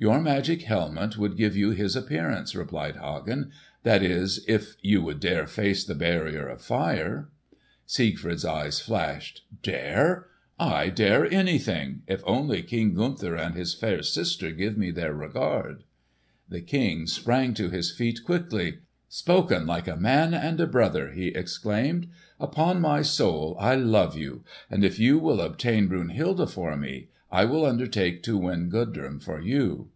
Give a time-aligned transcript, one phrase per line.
[0.00, 3.50] "Your magic helmet would give you his appearance," replied Hagen;
[3.82, 7.30] "that is, if you would dare face the barrier of fire."
[7.84, 9.44] Siegfried's eyes flashed.
[9.60, 10.26] "Dare?
[10.56, 15.82] I dare anything, if only King Gunther and his fair sister give me their regard!"
[16.48, 18.78] The King sprang to his feet quickly.
[19.08, 22.06] "Spoken like a man and a brother!" he exclaimed.
[22.38, 24.44] "Upon my soul, I love you!
[24.70, 29.38] And if you will obtain Brunhilde for me, I shall undertake to win Gudrun for
[29.38, 29.90] you."